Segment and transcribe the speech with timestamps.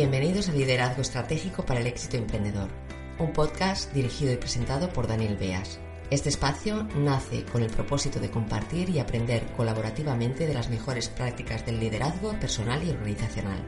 [0.00, 2.70] Bienvenidos a Liderazgo Estratégico para el Éxito Emprendedor,
[3.18, 5.78] un podcast dirigido y presentado por Daniel Beas.
[6.10, 11.66] Este espacio nace con el propósito de compartir y aprender colaborativamente de las mejores prácticas
[11.66, 13.62] del liderazgo personal y organizacional.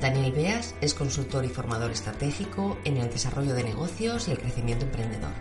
[0.00, 4.84] Daniel Beas es consultor y formador estratégico en el desarrollo de negocios y el crecimiento
[4.84, 5.32] emprendedor.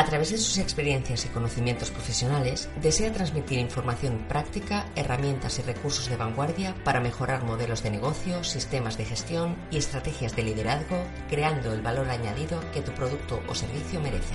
[0.00, 6.08] A través de sus experiencias y conocimientos profesionales, desea transmitir información práctica, herramientas y recursos
[6.08, 11.74] de vanguardia para mejorar modelos de negocio, sistemas de gestión y estrategias de liderazgo, creando
[11.74, 14.32] el valor añadido que tu producto o servicio merece.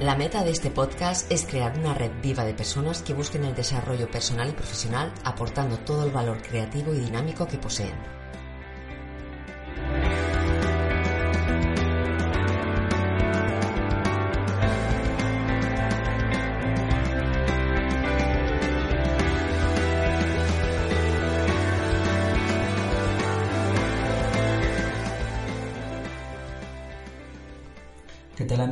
[0.00, 3.54] La meta de este podcast es crear una red viva de personas que busquen el
[3.54, 8.21] desarrollo personal y profesional aportando todo el valor creativo y dinámico que poseen.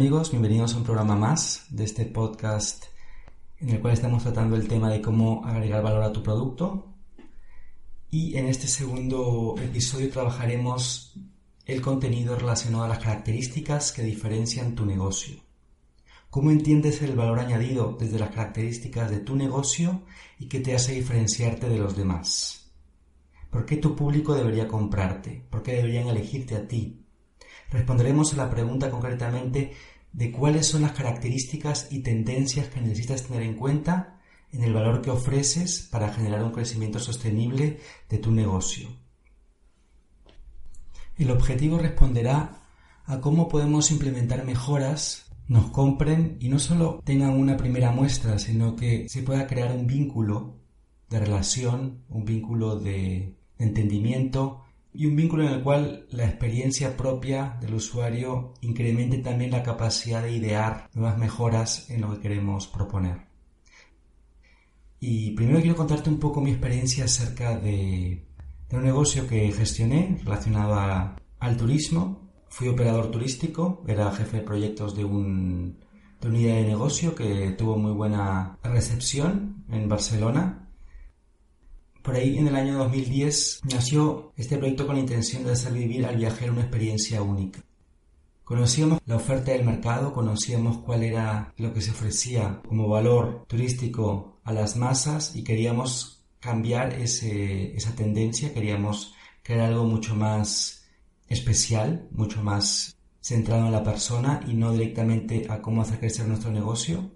[0.01, 0.31] Amigos?
[0.31, 2.87] Bienvenidos a un programa más de este podcast
[3.59, 6.95] en el cual estamos tratando el tema de cómo agregar valor a tu producto.
[8.09, 11.13] Y en este segundo episodio trabajaremos
[11.67, 15.37] el contenido relacionado a las características que diferencian tu negocio.
[16.31, 20.01] ¿Cómo entiendes el valor añadido desde las características de tu negocio
[20.39, 22.73] y qué te hace diferenciarte de los demás?
[23.51, 25.45] ¿Por qué tu público debería comprarte?
[25.51, 27.00] ¿Por qué deberían elegirte a ti?
[27.71, 29.73] Responderemos a la pregunta concretamente
[30.13, 34.21] de cuáles son las características y tendencias que necesitas tener en cuenta
[34.53, 38.89] en el valor que ofreces para generar un crecimiento sostenible de tu negocio.
[41.17, 42.63] El objetivo responderá
[43.05, 48.77] a cómo podemos implementar mejoras, nos compren y no solo tengan una primera muestra, sino
[48.77, 50.57] que se pueda crear un vínculo
[51.09, 57.57] de relación, un vínculo de entendimiento y un vínculo en el cual la experiencia propia
[57.61, 63.29] del usuario incremente también la capacidad de idear nuevas mejoras en lo que queremos proponer.
[64.99, 68.27] Y primero quiero contarte un poco mi experiencia acerca de,
[68.73, 72.29] un negocio que gestioné relacionado al turismo.
[72.49, 75.79] Fui operador turístico, era jefe de proyectos de, un,
[76.21, 80.70] de una idea de negocio que tuvo muy buena recepción en Barcelona
[82.03, 86.07] por ahí en el año 2010 nació este proyecto con la intención de hacer vivir
[86.07, 87.63] al viajero una experiencia única.
[88.45, 94.41] Conocíamos la oferta del mercado, conocíamos cuál era lo que se ofrecía como valor turístico
[94.43, 100.89] a las masas y queríamos cambiar esa tendencia, queríamos crear algo mucho más
[101.29, 106.51] especial, mucho más centrado en la persona y no directamente a cómo hacer crecer nuestro
[106.51, 107.13] negocio.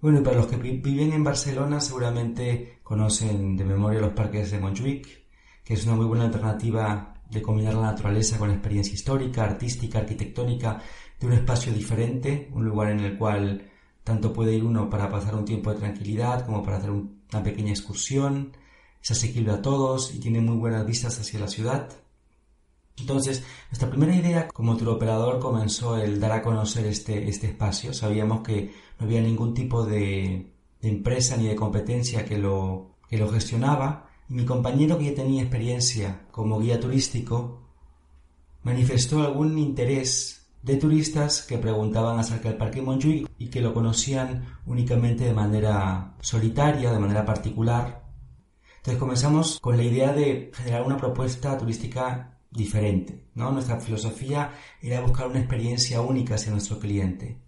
[0.00, 4.60] Bueno, y para los que viven en Barcelona seguramente conocen de memoria los parques de
[4.60, 5.24] Montjuic,
[5.64, 9.98] que es una muy buena alternativa de combinar la naturaleza con la experiencia histórica, artística,
[9.98, 10.80] arquitectónica
[11.18, 13.68] de un espacio diferente, un lugar en el cual
[14.04, 17.70] tanto puede ir uno para pasar un tiempo de tranquilidad como para hacer una pequeña
[17.70, 18.52] excursión,
[19.02, 21.90] es asequible a todos y tiene muy buenas vistas hacia la ciudad.
[23.00, 27.92] Entonces, nuestra primera idea como operador comenzó el dar a conocer este, este espacio.
[27.92, 33.30] Sabíamos que no había ningún tipo de, empresa ni de competencia que lo, que lo
[33.30, 34.10] gestionaba.
[34.28, 37.62] Y mi compañero que ya tenía experiencia como guía turístico
[38.62, 44.58] manifestó algún interés de turistas que preguntaban acerca del Parque Montjuic y que lo conocían
[44.66, 48.04] únicamente de manera solitaria, de manera particular.
[48.78, 53.28] Entonces comenzamos con la idea de generar una propuesta turística diferente.
[53.34, 53.50] ¿no?
[53.52, 57.38] Nuestra filosofía era buscar una experiencia única hacia nuestro cliente.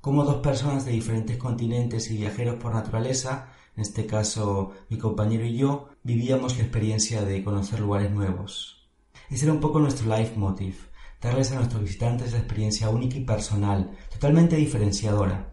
[0.00, 5.44] Como dos personas de diferentes continentes y viajeros por naturaleza, en este caso mi compañero
[5.44, 8.88] y yo, vivíamos la experiencia de conocer lugares nuevos.
[9.30, 10.88] Ese era un poco nuestro leitmotiv,
[11.20, 15.52] darles a nuestros visitantes la experiencia única y personal, totalmente diferenciadora.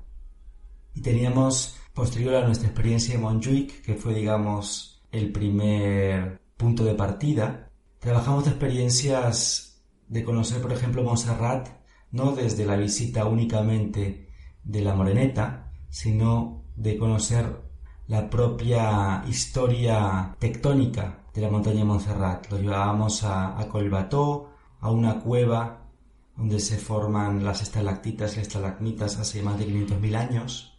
[0.93, 6.93] Y teníamos, posterior a nuestra experiencia en Montjuic, que fue, digamos, el primer punto de
[6.93, 7.64] partida.
[8.05, 11.69] Trabajamos de experiencias de conocer, por ejemplo, Montserrat,
[12.11, 14.29] no desde la visita únicamente
[14.63, 17.63] de la Moreneta, sino de conocer
[18.05, 22.47] la propia historia tectónica de la montaña Montserrat.
[22.51, 25.89] Lo llevábamos a, a Colbató, a una cueva
[26.37, 30.77] donde se forman las estalactitas y estalagmitas hace más de 500.000 años.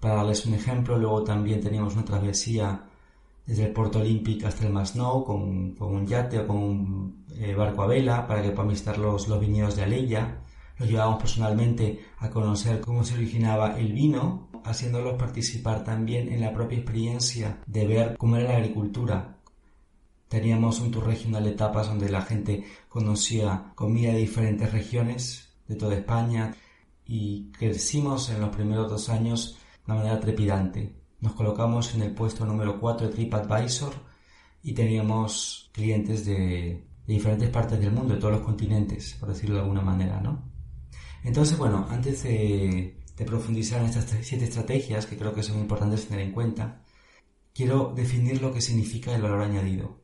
[0.00, 2.89] Para darles un ejemplo, luego también teníamos una travesía
[3.46, 7.54] desde el puerto Olímpico hasta el Masnou con, con, un yate o con un eh,
[7.54, 10.42] barco a vela para que puedan visitar los, los viñedos de Aleya.
[10.78, 16.52] Los llevábamos personalmente a conocer cómo se originaba el vino, haciéndolos participar también en la
[16.52, 19.40] propia experiencia de ver cómo era la agricultura
[20.30, 25.74] Teníamos un tour regional de etapas donde la gente conocía comida de diferentes regiones de
[25.74, 26.54] toda España
[27.04, 30.99] y crecimos en los primeros dos años de una manera trepidante.
[31.20, 33.92] Nos colocamos en el puesto número 4 de TripAdvisor
[34.62, 39.62] y teníamos clientes de, diferentes partes del mundo, de todos los continentes, por decirlo de
[39.62, 40.50] alguna manera, ¿no?
[41.24, 42.96] Entonces, bueno, antes de,
[43.26, 46.82] profundizar en estas siete estrategias que creo que son importantes tener en cuenta,
[47.52, 50.00] quiero definir lo que significa el valor añadido.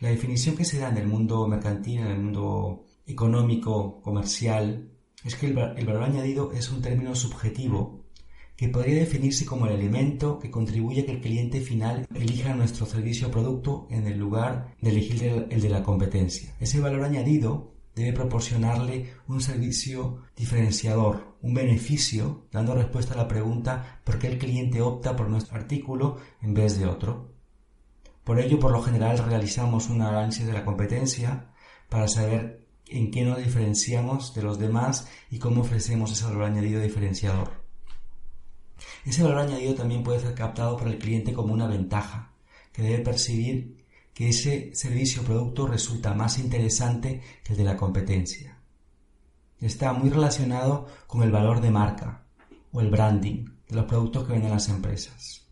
[0.00, 4.90] La definición que se da en el mundo mercantil, en el mundo económico, comercial,
[5.24, 8.06] es que el, valor añadido es un término subjetivo
[8.60, 12.84] que podría definirse como el elemento que contribuye a que el cliente final elija nuestro
[12.84, 16.54] servicio o producto en el lugar de elegir el de la competencia.
[16.60, 24.02] Ese valor añadido debe proporcionarle un servicio diferenciador, un beneficio, dando respuesta a la pregunta
[24.04, 27.32] por qué el cliente opta por nuestro artículo en vez de otro.
[28.24, 31.46] Por ello, por lo general, realizamos un análisis de la competencia
[31.88, 36.82] para saber en qué nos diferenciamos de los demás y cómo ofrecemos ese valor añadido
[36.82, 37.59] diferenciador.
[39.04, 42.32] Ese valor añadido también puede ser captado por el cliente como una ventaja,
[42.72, 43.84] que debe percibir
[44.14, 48.58] que ese servicio o producto resulta más interesante que el de la competencia.
[49.60, 52.24] Está muy relacionado con el valor de marca
[52.72, 55.46] o el branding de los productos que venden las empresas.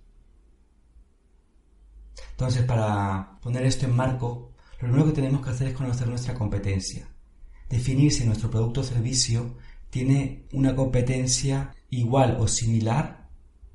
[2.30, 6.34] Entonces, para poner esto en marco, lo primero que tenemos que hacer es conocer nuestra
[6.34, 7.08] competencia.
[7.69, 9.56] Definir si nuestro producto o servicio
[9.90, 13.18] tiene una competencia igual o similar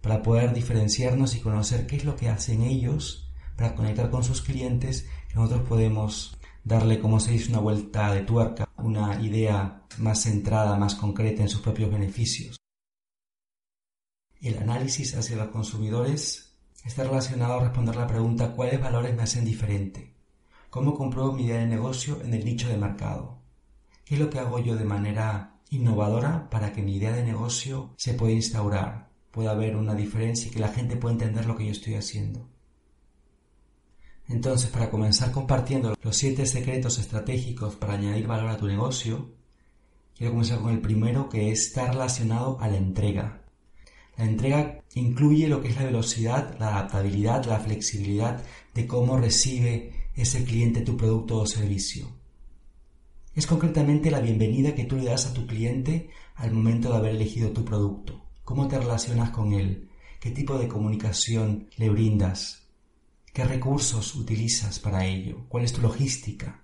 [0.03, 4.41] para poder diferenciarnos y conocer qué es lo que hacen ellos para conectar con sus
[4.41, 10.77] clientes nosotros podemos darle, como se dice, una vuelta de tuerca, una idea más centrada,
[10.77, 12.57] más concreta en sus propios beneficios.
[14.41, 16.53] El análisis hacia los consumidores
[16.83, 20.13] está relacionado a responder la pregunta ¿cuáles valores me hacen diferente?
[20.69, 23.39] ¿Cómo compruebo mi idea de negocio en el nicho de mercado?
[24.03, 27.94] ¿Qué es lo que hago yo de manera innovadora para que mi idea de negocio
[27.97, 31.65] se pueda instaurar, pueda haber una diferencia y que la gente pueda entender lo que
[31.65, 32.47] yo estoy haciendo?
[34.30, 39.31] Entonces, para comenzar compartiendo los siete secretos estratégicos para añadir valor a tu negocio,
[40.15, 43.41] quiero comenzar con el primero que está relacionado a la entrega.
[44.18, 48.44] La entrega incluye lo que es la velocidad, la adaptabilidad, la flexibilidad
[48.75, 52.07] de cómo recibe ese cliente tu producto o servicio.
[53.33, 57.15] Es concretamente la bienvenida que tú le das a tu cliente al momento de haber
[57.15, 58.21] elegido tu producto.
[58.44, 59.90] ¿Cómo te relacionas con él?
[60.19, 62.68] ¿Qué tipo de comunicación le brindas?
[63.31, 65.45] ¿Qué recursos utilizas para ello?
[65.48, 66.62] ¿Cuál es tu logística?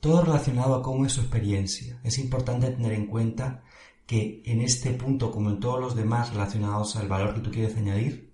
[0.00, 2.00] Todo relacionado a cómo es su experiencia.
[2.02, 3.64] Es importante tener en cuenta
[4.06, 7.76] que en este punto, como en todos los demás relacionados al valor que tú quieres
[7.76, 8.32] añadir,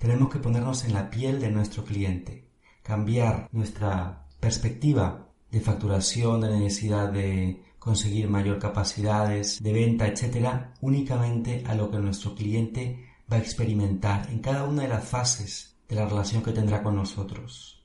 [0.00, 2.48] tenemos que ponernos en la piel de nuestro cliente,
[2.82, 11.64] cambiar nuestra perspectiva de facturación, de necesidad de conseguir mayor capacidades de venta, etcétera, únicamente
[11.66, 15.96] a lo que nuestro cliente va a experimentar en cada una de las fases de
[15.96, 17.80] la relación que tendrá con nosotros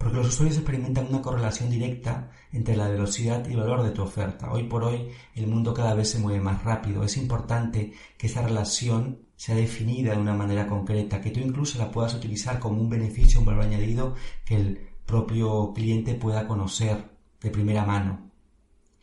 [0.00, 4.50] porque los usuarios experimentan una correlación directa entre la velocidad y valor de tu oferta.
[4.50, 7.04] Hoy por hoy el mundo cada vez se mueve más rápido.
[7.04, 11.90] Es importante que esa relación sea definida de una manera concreta, que tú incluso la
[11.90, 14.14] puedas utilizar como un beneficio, un valor añadido
[14.46, 18.29] que el propio cliente pueda conocer de primera mano.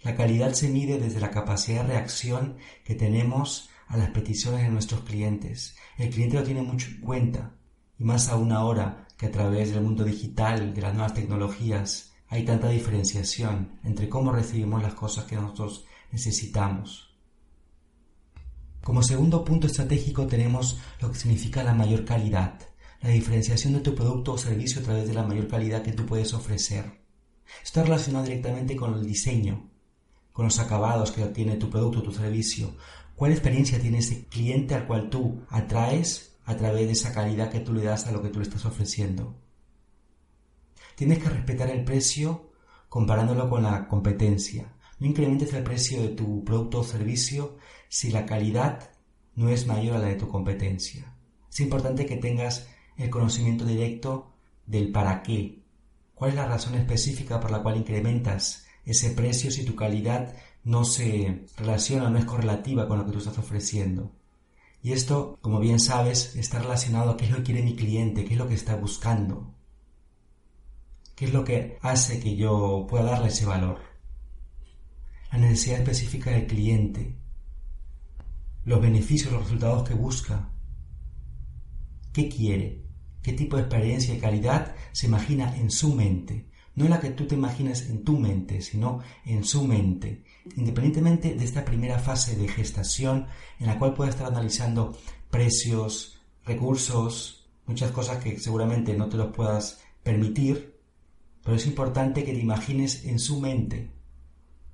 [0.03, 4.69] La calidad se mide desde la capacidad de reacción que tenemos a las peticiones de
[4.69, 5.75] nuestros clientes.
[5.97, 7.55] El cliente lo tiene mucho en cuenta
[7.97, 12.45] y más aún ahora que a través del mundo digital, de las nuevas tecnologías, hay
[12.45, 17.15] tanta diferenciación entre cómo recibimos las cosas que nosotros necesitamos.
[18.83, 22.59] Como segundo punto estratégico tenemos lo que significa la mayor calidad,
[23.01, 26.05] la diferenciación de tu producto o servicio a través de la mayor calidad que tú
[26.05, 27.01] puedes ofrecer.
[27.63, 29.69] Está relacionado directamente con el diseño,
[30.37, 32.75] con los acabados que tiene tu producto tu servicio,
[33.15, 37.61] cuál experiencia tiene ese cliente al cual tú atraes a través de esa calidad que
[37.61, 39.35] tú le das a lo que tú le estás ofreciendo.
[40.93, 42.51] Tienes que respetar el precio
[42.87, 44.75] comparándolo con la competencia.
[44.99, 47.57] No incrementes el precio de tu producto o servicio
[47.89, 48.91] si la calidad
[49.33, 51.15] no es mayor a la de tu competencia.
[51.49, 54.33] Es importante que tengas el conocimiento directo
[54.67, 55.63] del para qué.
[56.13, 60.83] ¿Cuál es la razón específica por la cual incrementas ese precio si tu calidad no
[60.85, 64.13] se relaciona, no es correlativa con lo que tú estás ofreciendo?
[64.81, 68.23] Y esto, como bien sabes, está relacionado a qué es lo que quiere mi cliente,
[68.25, 69.53] qué es lo que está buscando,
[71.15, 73.79] qué es lo que hace que yo pueda darle ese valor.
[75.31, 77.17] La necesidad específica del cliente,
[78.63, 80.49] los beneficios, los resultados que busca,
[82.13, 82.83] qué quiere,
[83.21, 86.49] qué tipo de experiencia y calidad se imagina en su mente.
[86.77, 90.23] No la que tú te imaginas en tu mente, sino en su mente.
[90.55, 93.25] Independientemente de esta primera fase de gestación
[93.59, 94.95] en la cual puede estar analizando
[95.31, 100.77] precios, recursos, muchas cosas que seguramente no te los puedas permitir,
[101.43, 103.89] pero es importante que te imagines en su mente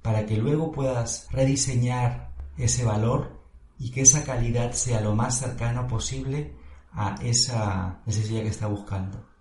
[0.01, 3.41] para que luego puedas rediseñar ese valor
[3.79, 6.53] y que esa calidad sea lo más cercano posible
[6.91, 9.32] a esa necesidad que está buscando.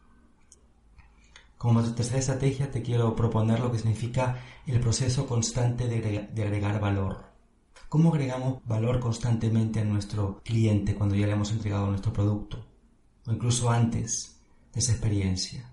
[1.62, 7.26] Como tercera estrategia te quiero proponer lo que significa el proceso constante de, agregar valor.
[7.88, 12.66] ¿Cómo agregamos valor constantemente a nuestro cliente cuando ya le hemos entregado nuestro producto?
[13.28, 14.40] O incluso antes
[14.72, 15.70] de esa experiencia.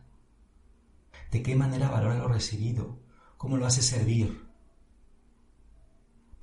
[1.32, 3.00] ¿De qué manera valora lo recibido?
[3.36, 4.46] ¿Cómo lo hace servir?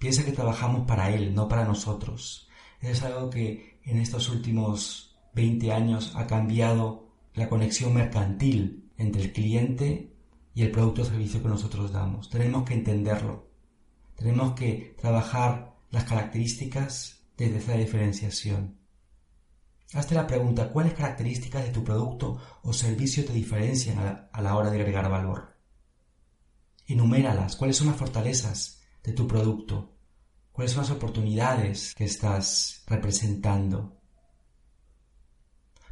[0.00, 2.48] Piensa que trabajamos para él, no para nosotros.
[2.80, 9.32] Es algo que en estos últimos 20 años ha cambiado la conexión mercantil entre el
[9.32, 10.12] cliente
[10.54, 12.30] y el producto o servicio que nosotros damos.
[12.30, 13.50] Tenemos que entenderlo.
[14.16, 18.78] Tenemos que trabajar las características desde esa diferenciación.
[19.92, 24.70] Hazte la pregunta, ¿cuáles características de tu producto o servicio te diferencian a la hora
[24.70, 25.56] de agregar valor?
[26.86, 29.96] Enuméralas, ¿cuáles son las fortalezas de tu producto?
[30.52, 34.00] ¿Cuáles son las oportunidades que estás representando?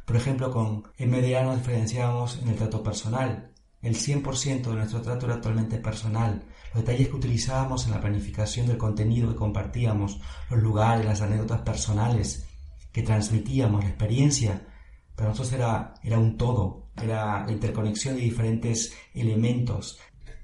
[0.05, 3.51] Por ejemplo, con MDA nos diferenciamos en el trato personal.
[3.81, 6.43] El 100% de nuestro trato era actualmente personal.
[6.73, 10.19] Los detalles que utilizábamos en la planificación del contenido que compartíamos,
[10.49, 12.47] los lugares, las anécdotas personales
[12.91, 14.67] que transmitíamos, la experiencia,
[15.15, 19.99] para nosotros era, era un todo, era la interconexión de diferentes elementos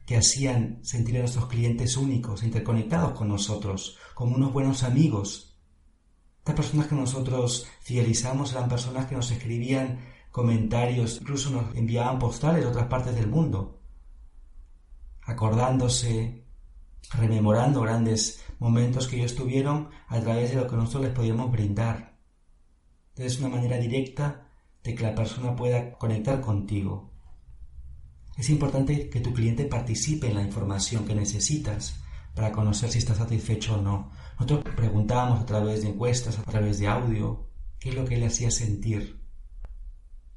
[0.05, 5.50] que hacían sentir a nuestros clientes únicos, interconectados con nosotros, como unos buenos amigos
[6.41, 9.99] estas personas que nosotros fidelizamos eran personas que nos escribían
[10.31, 13.79] comentarios, incluso nos enviaban postales de otras partes del mundo,
[15.21, 16.43] acordándose,
[17.13, 22.17] rememorando grandes momentos que ellos tuvieron a través de lo que nosotros les podíamos brindar.
[23.15, 24.47] Es una manera directa
[24.83, 27.11] de que la persona pueda conectar contigo.
[28.35, 32.01] Es importante que tu cliente participe en la información que necesitas
[32.33, 34.09] para conocer si está satisfecho o no.
[34.41, 37.47] Nosotros preguntábamos a través de encuestas, a través de audio,
[37.79, 39.21] qué es lo que le hacía sentir.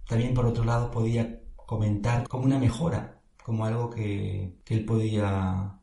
[0.07, 5.81] También por otro lado podía comentar como una mejora, como algo que, él podía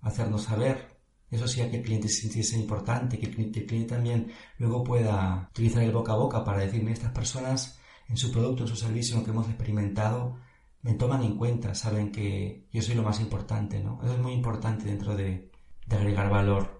[0.00, 0.96] hacernos saber.
[1.30, 5.82] Eso hacía que el cliente se sintiese importante, que el, cliente, también luego pueda utilizar
[5.82, 9.20] el boca a boca para decirme estas personas en su producto, en su servicio, en
[9.20, 10.38] lo que hemos experimentado,
[10.80, 14.00] me toman en cuenta, saben que yo soy lo más importante, ¿no?
[14.02, 15.50] Eso es muy importante dentro de
[15.90, 16.77] agregar valor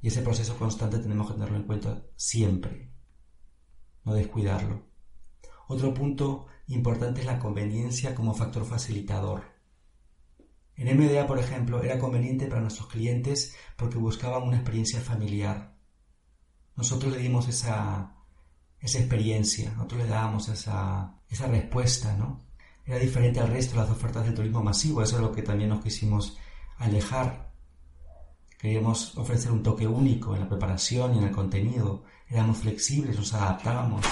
[0.00, 2.92] y ese proceso constante tenemos que tenerlo en cuenta siempre,
[4.04, 4.86] no descuidarlo.
[5.68, 9.42] Otro punto importante es la conveniencia como factor facilitador.
[10.76, 15.74] En MDA, por ejemplo, era conveniente para nuestros clientes porque buscaban una experiencia familiar.
[16.76, 18.14] Nosotros le dimos esa,
[18.78, 22.44] esa experiencia, nosotros le dábamos esa, esa respuesta, ¿no?
[22.84, 25.70] Era diferente al resto de las ofertas del turismo masivo, eso es lo que también
[25.70, 26.36] nos quisimos
[26.76, 27.52] alejar
[28.66, 32.02] Queríamos ofrecer un toque único en la preparación y en el contenido.
[32.28, 34.04] Éramos flexibles, nos adaptábamos.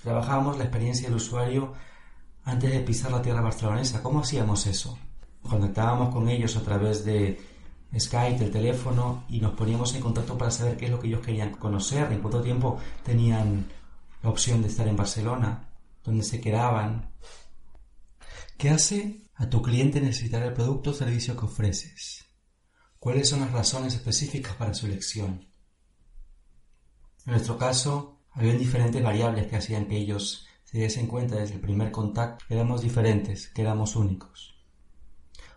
[0.00, 1.72] Trabajábamos la experiencia del usuario
[2.44, 4.04] antes de pisar la tierra barcelonesa.
[4.04, 4.96] ¿Cómo hacíamos eso?
[5.42, 7.40] Conectábamos con ellos a través de
[7.98, 11.26] Skype, el teléfono, y nos poníamos en contacto para saber qué es lo que ellos
[11.26, 13.66] querían conocer, en cuánto tiempo tenían
[14.22, 15.70] la opción de estar en Barcelona,
[16.04, 17.10] dónde se quedaban.
[18.56, 22.25] ¿Qué hace a tu cliente necesitar el producto o servicio que ofreces?
[23.06, 25.46] ¿Cuáles son las razones específicas para su elección?
[27.24, 31.60] En nuestro caso, había diferentes variables que hacían que ellos se diesen cuenta desde el
[31.60, 34.56] primer contacto que éramos diferentes, que éramos únicos.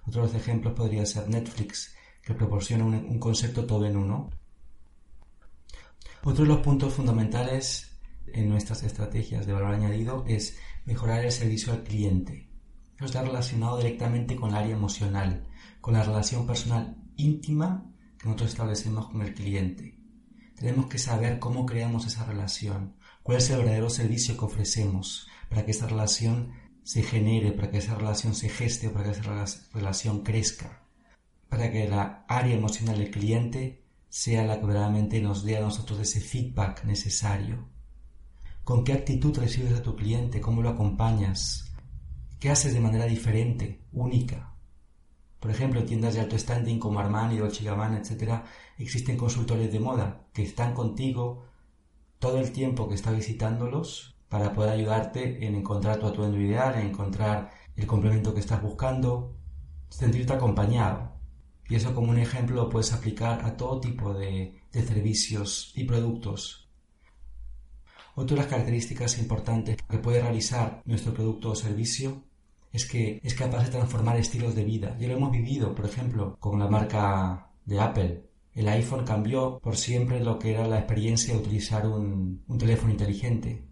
[0.06, 4.30] Otros ejemplos podría ser Netflix, que proporciona un, concepto todo en uno.
[6.24, 11.74] Otro de los puntos fundamentales en nuestras estrategias de valor añadido es mejorar el servicio
[11.74, 12.48] al cliente.
[12.92, 15.48] Esto está relacionado directamente con el área emocional,
[15.82, 17.86] con la relación personal íntima
[18.18, 20.00] que nosotros establecemos con el cliente.
[20.56, 25.66] Tenemos que saber cómo creamos esa relación, cuál es el verdadero servicio que ofrecemos para
[25.66, 30.24] que esa relación se genere, para que esa relación se geste, para que esa relación
[30.24, 30.84] crezca,
[31.48, 36.00] para que la área emocional del cliente sea la que verdaderamente nos dé a nosotros
[36.00, 37.70] ese feedback necesario.
[38.64, 40.42] ¿Con qué actitud recibes a tu cliente?
[40.42, 41.72] ¿Cómo lo acompañas?
[42.40, 44.49] ¿Qué haces de manera diferente, única?
[45.40, 48.44] Por ejemplo, en tiendas de alto standing como Armani, Dolce Gabbana, etc.,
[48.78, 51.46] existen consultores de moda que están contigo
[52.20, 56.88] todo el tiempo que está visitándolos para poder ayudarte en encontrar tu atuendo ideal, en
[56.88, 59.34] encontrar el complemento que estás buscando,
[59.90, 61.14] sentirte acompañado.
[61.70, 65.86] Y eso como un ejemplo lo puedes aplicar a todo tipo de, de servicios y
[65.86, 66.68] productos.
[68.16, 72.24] Otra de las características importantes que puede realizar nuestro producto o servicio
[72.72, 74.96] es que es capaz de transformar estilos de vida.
[75.00, 78.24] Ya lo hemos vivido, por ejemplo, con la marca de Apple.
[78.54, 82.92] El iPhone cambió por siempre lo que era la experiencia de utilizar un, un teléfono
[82.92, 83.66] inteligente.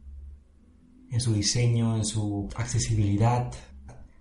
[1.10, 3.52] En su diseño, en su accesibilidad,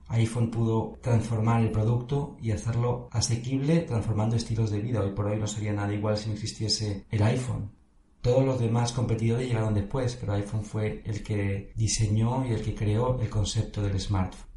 [0.08, 5.00] iPhone pudo transformar el producto y hacerlo asequible transformando estilos de vida.
[5.00, 7.72] Hoy por hoy no sería nada igual si no existiese el iPhone.
[8.20, 12.74] Todos los demás competidores llegaron después, pero iPhone fue el que diseñó y el que
[12.74, 14.55] creó el concepto del smartphone.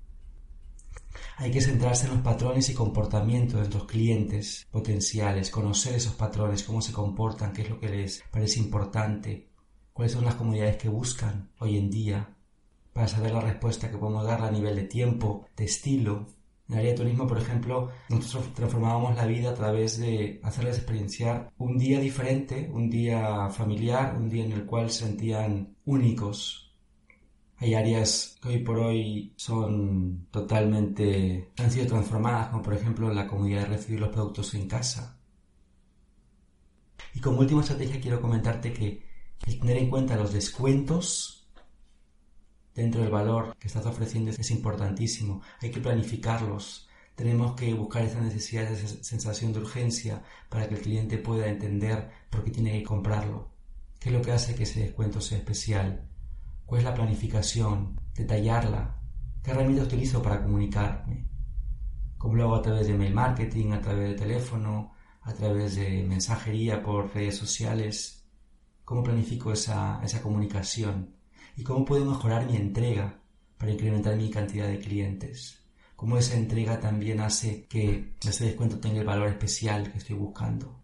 [1.38, 6.64] Hay que centrarse en los patrones y comportamientos de los clientes potenciales, conocer esos patrones,
[6.64, 9.50] cómo se comportan, qué es lo que les parece importante,
[9.94, 12.36] cuáles son las comunidades que buscan hoy en día,
[12.94, 16.28] para saber la respuesta que podemos dar a nivel de tiempo, de estilo.
[16.68, 20.78] En el área de turismo, por ejemplo, nosotros transformábamos la vida a través de hacerles
[20.78, 26.69] experienciar un día diferente, un día familiar, un día en el cual se sentían únicos,
[27.60, 33.28] hay áreas que hoy por hoy son totalmente, han sido transformadas, como por ejemplo la
[33.28, 35.20] comunidad de recibir los productos en casa.
[37.14, 39.04] Y como última estrategia quiero comentarte que
[39.46, 41.50] el tener en cuenta los descuentos
[42.74, 45.42] dentro del valor que estás ofreciendo es importantísimo.
[45.62, 46.88] Hay que planificarlos.
[47.16, 52.10] Tenemos que buscar esa necesidad, esa sensación de urgencia para que el cliente pueda entender
[52.30, 53.50] por qué tiene que comprarlo.
[54.00, 56.10] ¿Qué es lo que hace que ese descuento sea especial?
[56.70, 58.00] ¿Cuál es la planificación?
[58.14, 59.02] Detallarla.
[59.42, 61.28] ¿Qué herramientas utilizo para comunicarme?
[62.16, 66.04] ¿Cómo lo hago a través de mail marketing, a través de teléfono, a través de
[66.04, 68.24] mensajería por redes sociales?
[68.86, 71.16] ¿Cómo planifico esa, esa comunicación?
[71.58, 73.20] ¿Y cómo puedo mejorar mi entrega
[73.58, 75.64] para incrementar mi cantidad de clientes?
[75.96, 80.79] ¿Cómo esa entrega también hace que ese descuento tenga el valor especial que estoy buscando?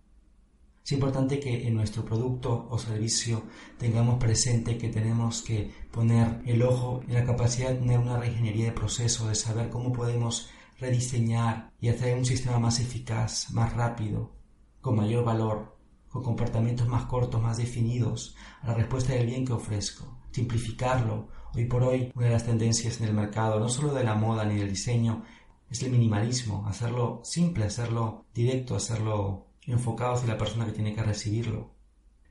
[0.86, 3.42] Es importante que en nuestro producto o servicio
[3.80, 8.66] tengamos presente que tenemos que poner el ojo en la capacidad de tener una reingeniería
[8.66, 10.48] de proceso, de saber cómo podemos
[10.80, 14.36] rediseñar y hacer un sistema más eficaz, más rápido,
[14.80, 15.76] con mayor valor,
[16.08, 20.20] con comportamientos más cortos, más definidos, a la respuesta del bien que ofrezco.
[20.30, 21.30] Simplificarlo.
[21.56, 24.46] Hoy por hoy, una de las tendencias en el mercado, no solo de la moda
[24.46, 25.24] ni del diseño,
[25.68, 31.04] es el minimalismo, hacerlo simple, hacerlo directo, hacerlo enfocado hacia la persona que tiene que
[31.04, 31.72] recibirlo.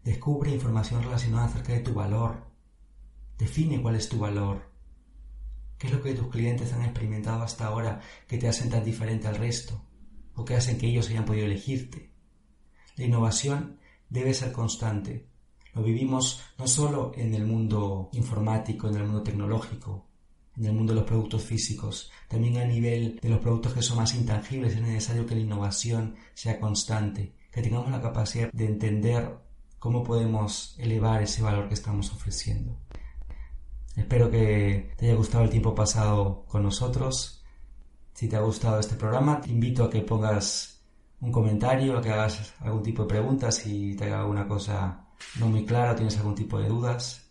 [0.03, 2.45] Descubre información relacionada acerca de tu valor.
[3.39, 4.71] Define cuál es tu valor.
[5.79, 9.27] ¿Qué es lo que tus clientes han experimentado hasta ahora que te hacen tan diferente
[9.27, 9.83] al resto?
[10.35, 12.13] ¿O que hacen que ellos hayan podido elegirte?
[12.97, 15.29] La innovación debe ser constante.
[15.75, 20.07] Lo vivimos no solo en el mundo informático, en el mundo tecnológico,
[20.57, 22.11] en el mundo de los productos físicos.
[22.29, 26.15] También a nivel de los productos que son más intangibles es necesario que la innovación
[26.35, 29.39] sea constante, que tengamos la capacidad de entender
[29.79, 32.79] cómo podemos elevar ese valor que estamos ofreciendo.
[33.97, 37.45] Espero que te haya gustado el tiempo pasado con nosotros.
[38.13, 40.83] Si te ha gustado este programa, te invito a que pongas
[41.21, 45.01] un comentario, a que hagas algún tipo de preguntas si te haga alguna cosa
[45.39, 47.31] no muy clara tienes algún tipo de dudas.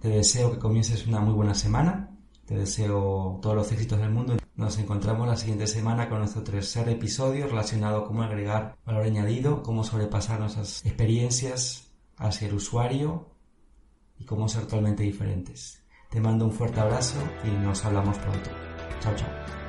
[0.00, 2.10] Te deseo que comiences una muy buena semana
[2.50, 4.36] te deseo todos los éxitos del mundo.
[4.56, 9.84] Nos encontramos la siguiente semana con nuestro tercer episodio relacionado cómo agregar valor añadido, cómo
[9.84, 13.28] sobrepasar nuestras experiencias hacia el usuario
[14.18, 15.84] y cómo ser totalmente diferentes.
[16.10, 18.50] Te mando un fuerte abrazo y nos hablamos pronto.
[18.98, 19.59] Chao, chao.